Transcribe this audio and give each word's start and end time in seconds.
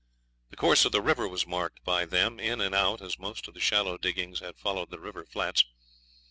The 0.49 0.55
course 0.55 0.83
of 0.83 0.91
the 0.91 0.99
river 1.03 1.27
was 1.27 1.45
marked 1.45 1.83
by 1.83 2.05
them, 2.05 2.39
in 2.39 2.59
and 2.59 2.73
out, 2.73 3.03
as 3.03 3.19
most 3.19 3.47
of 3.47 3.53
the 3.53 3.59
shallow 3.59 3.99
diggings 3.99 4.39
had 4.39 4.57
followed 4.57 4.89
the 4.89 4.97
river 4.99 5.25
flats. 5.25 5.63